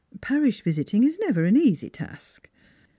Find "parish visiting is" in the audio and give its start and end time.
0.19-1.19